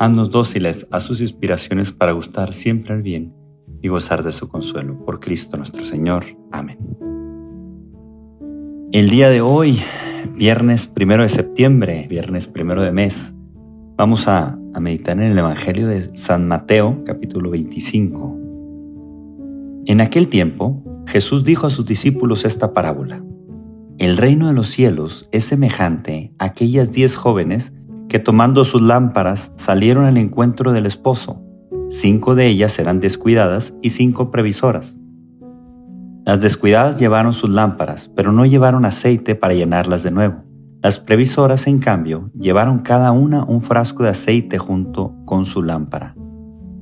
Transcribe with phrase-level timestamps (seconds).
[0.00, 3.34] Haznos dóciles a sus inspiraciones para gustar siempre el bien
[3.82, 5.04] y gozar de su consuelo.
[5.04, 6.24] Por Cristo nuestro Señor.
[6.52, 6.78] Amén.
[8.92, 9.80] El día de hoy,
[10.36, 13.34] viernes primero de septiembre, viernes primero de mes,
[13.96, 18.38] vamos a, a meditar en el Evangelio de San Mateo, capítulo 25.
[19.86, 23.24] En aquel tiempo, Jesús dijo a sus discípulos esta parábola.
[23.98, 27.72] El reino de los cielos es semejante a aquellas diez jóvenes
[28.08, 31.42] que tomando sus lámparas salieron al encuentro del esposo.
[31.88, 34.96] Cinco de ellas eran descuidadas y cinco previsoras.
[36.24, 40.44] Las descuidadas llevaron sus lámparas, pero no llevaron aceite para llenarlas de nuevo.
[40.82, 46.14] Las previsoras, en cambio, llevaron cada una un frasco de aceite junto con su lámpara.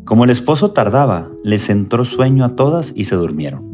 [0.05, 3.65] Como el esposo tardaba, les entró sueño a todas y se durmieron.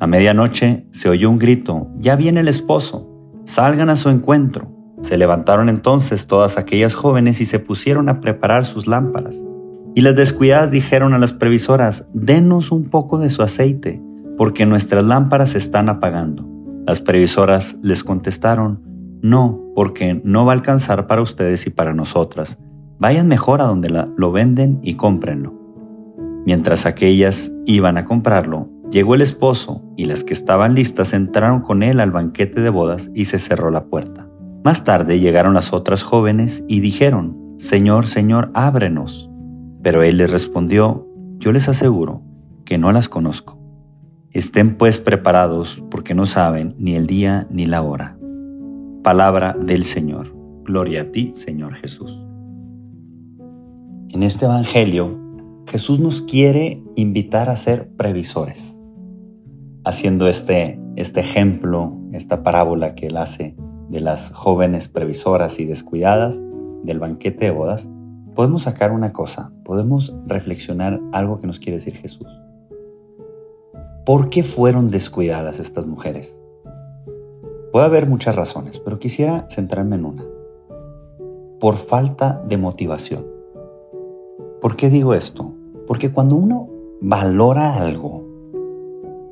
[0.00, 3.08] A medianoche se oyó un grito, ya viene el esposo,
[3.44, 4.77] salgan a su encuentro.
[5.02, 9.42] Se levantaron entonces todas aquellas jóvenes y se pusieron a preparar sus lámparas.
[9.94, 14.02] Y las descuidadas dijeron a las previsoras, denos un poco de su aceite,
[14.36, 16.46] porque nuestras lámparas se están apagando.
[16.86, 18.82] Las previsoras les contestaron,
[19.22, 22.58] no, porque no va a alcanzar para ustedes y para nosotras.
[22.98, 25.54] Vayan mejor a donde lo venden y cómprenlo.
[26.44, 31.82] Mientras aquellas iban a comprarlo, Llegó el esposo y las que estaban listas entraron con
[31.82, 34.27] él al banquete de bodas y se cerró la puerta.
[34.64, 39.30] Más tarde llegaron las otras jóvenes y dijeron, Señor, Señor, ábrenos.
[39.82, 42.22] Pero él les respondió, Yo les aseguro
[42.64, 43.58] que no las conozco.
[44.30, 48.18] Estén pues preparados porque no saben ni el día ni la hora.
[49.02, 50.34] Palabra del Señor.
[50.64, 52.22] Gloria a ti, Señor Jesús.
[54.10, 55.18] En este Evangelio,
[55.66, 58.78] Jesús nos quiere invitar a ser previsores
[59.84, 63.56] haciendo este, este ejemplo, esta parábola que él hace
[63.88, 66.42] de las jóvenes previsoras y descuidadas
[66.82, 67.88] del banquete de bodas,
[68.34, 72.28] podemos sacar una cosa, podemos reflexionar algo que nos quiere decir Jesús.
[74.04, 76.40] ¿Por qué fueron descuidadas estas mujeres?
[77.72, 80.24] Puede haber muchas razones, pero quisiera centrarme en una.
[81.60, 83.26] Por falta de motivación.
[84.60, 85.52] ¿Por qué digo esto?
[85.86, 86.68] Porque cuando uno
[87.00, 88.24] valora algo,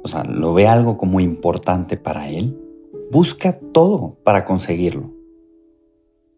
[0.02, 2.60] o sea, lo ve algo como importante para él,
[3.10, 5.12] busca todo para conseguirlo.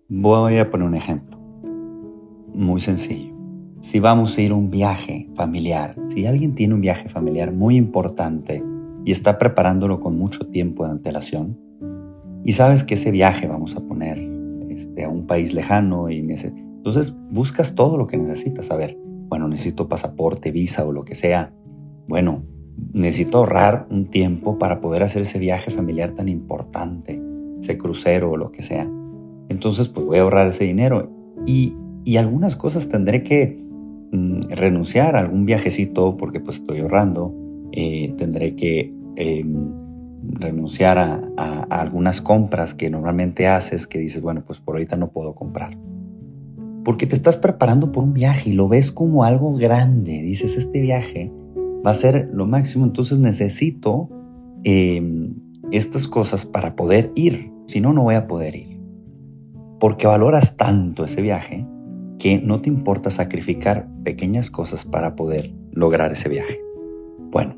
[0.08, 1.38] Voy a poner un ejemplo.
[2.54, 3.34] Muy sencillo.
[3.80, 7.76] Si vamos a ir a un viaje familiar, si alguien tiene un viaje familiar muy
[7.76, 8.62] importante
[9.04, 11.58] y está preparándolo con mucho tiempo de antelación,
[12.44, 14.18] y sabes que ese viaje vamos a poner
[14.68, 18.70] este, a un país lejano y entonces buscas todo lo que necesitas.
[18.70, 21.52] A ver, bueno, necesito pasaporte, visa o lo que sea.
[22.06, 22.44] Bueno,
[22.92, 27.20] necesito ahorrar un tiempo para poder hacer ese viaje familiar tan importante,
[27.60, 28.88] ese crucero o lo que sea.
[29.48, 31.10] Entonces, pues voy a ahorrar ese dinero
[31.46, 31.74] y,
[32.16, 33.62] algunas cosas tendré que
[34.12, 37.34] mm, renunciar a algún viajecito porque pues estoy ahorrando.
[37.72, 39.70] Eh, tendré que em,
[40.22, 45.10] renunciar a, a, algunas compras que normalmente haces que dices, bueno, pues por ahorita no
[45.10, 45.76] puedo comprar.
[46.82, 50.22] Porque te estás preparando por un viaje y lo ves como algo grande.
[50.22, 51.30] Dices, este viaje
[51.86, 54.08] va a ser lo máximo, entonces necesito
[54.64, 55.34] em,
[55.70, 58.80] estas cosas para poder ir, si no, no voy a poder ir.
[59.80, 61.66] Porque valoras tanto ese viaje
[62.18, 66.60] que no te importa sacrificar pequeñas cosas para poder lograr ese viaje.
[67.30, 67.56] Bueno,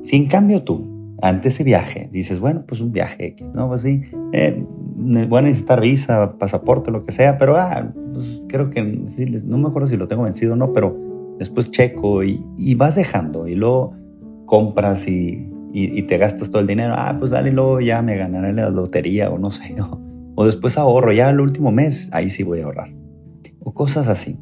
[0.00, 3.68] si en cambio tú, ante ese viaje, dices, bueno, pues un viaje X, ¿no?
[3.68, 4.64] Pues sí, eh,
[4.96, 9.68] voy a necesitar visa, pasaporte, lo que sea, pero ah, pues creo que, no me
[9.68, 10.96] acuerdo si lo tengo vencido o no, pero
[11.38, 13.94] después checo y, vas dejando y luego
[14.46, 16.94] compras y, te gastas todo el dinero.
[16.96, 19.74] Ah, pues dale, luego ya me ganaré la lotería o no sé.
[20.36, 22.92] O, después ahorro, ya el último mes, ahí sí voy a ahorrar.
[23.60, 24.36] O cosas así.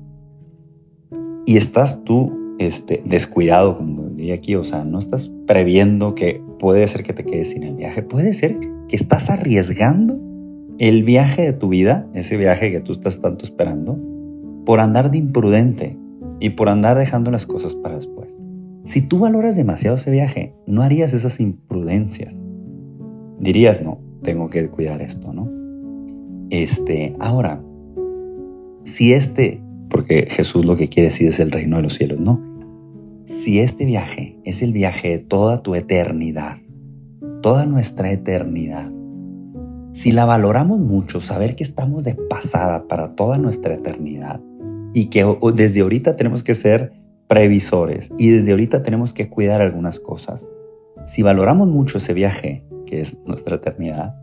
[1.44, 6.88] Y estás tú este, descuidado, como diría aquí, o sea, no estás previendo que puede
[6.88, 8.02] ser que te quedes sin el viaje.
[8.02, 8.58] Puede ser
[8.88, 10.18] que estás arriesgando
[10.78, 13.98] el viaje de tu vida, ese viaje que tú estás tanto esperando,
[14.64, 15.98] por andar de imprudente,
[16.42, 18.36] y por andar dejando las cosas para después.
[18.82, 22.36] Si tú valoras demasiado ese viaje, no harías esas imprudencias.
[23.38, 25.48] Dirías, no, tengo que cuidar esto, ¿no?
[26.50, 27.62] Este, ahora,
[28.82, 32.40] si este porque Jesús lo que quiere decir es el reino de los cielos, no.
[33.24, 36.56] Si este viaje es el viaje de toda tu eternidad,
[37.40, 38.90] toda nuestra eternidad,
[39.92, 44.40] si la valoramos mucho, saber que estamos de pasada para toda nuestra eternidad
[44.94, 45.24] y que
[45.54, 46.92] desde ahorita tenemos que ser
[47.28, 50.50] previsores y desde ahorita tenemos que cuidar algunas cosas.
[51.06, 54.14] Si valoramos mucho ese viaje, que es nuestra eternidad,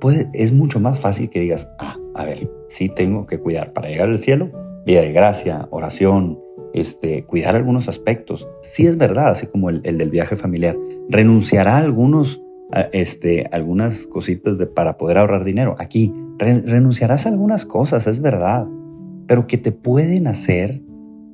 [0.00, 3.88] pues es mucho más fácil que digas, ah, a ver, sí tengo que cuidar para
[3.88, 4.50] llegar al cielo,
[4.84, 6.38] vida de gracia, oración,
[6.74, 8.48] este, cuidar algunos aspectos.
[8.62, 10.76] Sí es verdad, así como el, del viaje familiar.
[11.08, 12.42] Renunciará a algunos
[12.92, 15.74] este, algunas cositas de, para poder ahorrar dinero.
[15.78, 18.68] Aquí renunciarás a algunas cosas, es verdad,
[19.28, 20.82] pero que te pueden hacer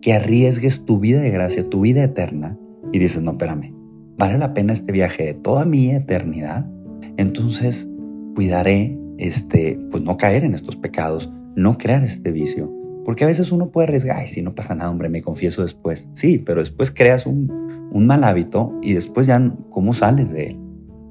[0.02, 2.58] que arriesgues tu vida de gracia, tu vida eterna,
[2.93, 3.75] y dices, no, espérame,
[4.19, 6.70] ¿vale la pena este viaje de toda mi eternidad?
[7.17, 7.88] Entonces,
[8.35, 12.70] cuidaré, este, pues no caer en estos pecados, no crear este vicio.
[13.06, 16.08] Porque a veces uno puede arriesgar, ay, si no pasa nada, hombre, me confieso después.
[16.12, 17.50] Sí, pero después creas un,
[17.90, 20.64] un mal hábito y después ya, ¿cómo sales de él?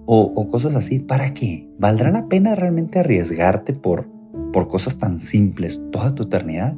[0.06, 1.00] o, cosas así.
[1.00, 1.69] ¿Para qué?
[1.77, 4.07] ¿Valdrá la pena realmente arriesgarte por,
[4.51, 6.77] por cosas tan simples toda tu eternidad?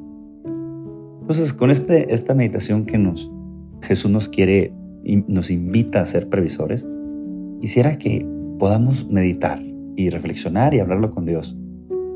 [1.22, 3.31] Entonces, con este, esta meditación que nos,
[3.81, 4.74] Jesús nos quiere,
[5.28, 6.88] nos invita a ser previsores,
[7.60, 8.28] quisiera que
[8.60, 9.62] podamos meditar
[9.96, 11.57] y reflexionar y hablarlo con Dios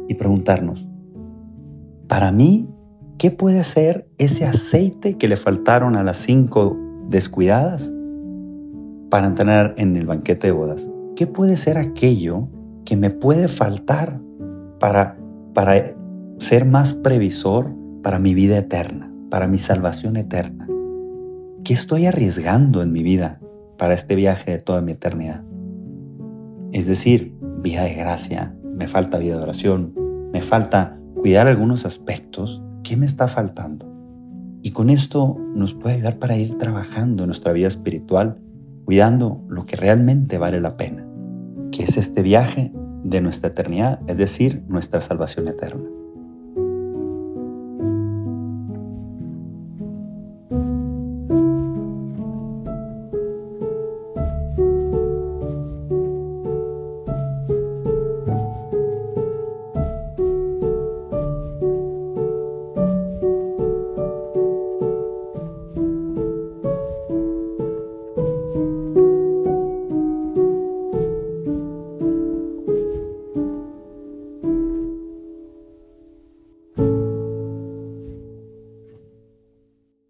[0.08, 0.88] y preguntarnos,
[2.08, 2.70] para mí,
[3.18, 6.78] ¿qué puede ser ese aceite que le faltaron a las cinco
[7.10, 7.94] descuidadas
[9.10, 10.90] para entrar en el banquete de bodas?
[11.20, 12.48] ¿qué puede ser aquello
[12.86, 14.22] que me puede faltar
[14.80, 15.19] para,
[15.54, 15.96] para
[16.40, 20.68] ser más previsor para mi vida eterna, para mi salvación eterna?
[21.64, 23.40] ¿Qué estoy arriesgando en mi vida
[23.78, 25.44] para este viaje de toda mi eternidad?
[26.72, 29.94] Es decir, vida de gracia, me falta vida de oración,
[30.32, 32.64] me falta cuidar algunos aspectos.
[32.84, 33.86] ¿Qué me está faltando?
[34.62, 38.40] Y con esto nos puede ayudar para ir trabajando nuestra vida espiritual,
[38.86, 41.10] cuidando lo que realmente vale la pena
[41.72, 42.74] que es este viaje
[43.04, 45.99] de nuestra eternidad, es decir, nuestra salvación eterna.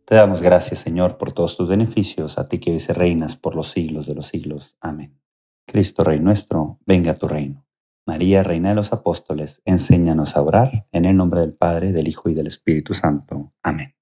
[0.09, 3.69] Te damos gracias, Señor, por todos tus beneficios, a ti que vives reinas por los
[3.69, 4.75] siglos de los siglos.
[4.81, 5.21] Amén.
[5.67, 7.67] Cristo Rey nuestro, venga a tu reino.
[8.07, 12.27] María, Reina de los Apóstoles, enséñanos a orar en el nombre del Padre, del Hijo
[12.27, 13.53] y del Espíritu Santo.
[13.61, 13.93] Amén.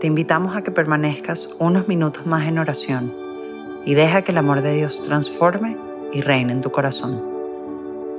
[0.00, 3.14] Te invitamos a que permanezcas unos minutos más en oración
[3.84, 5.76] y deja que el amor de Dios transforme
[6.12, 7.35] y reine en tu corazón.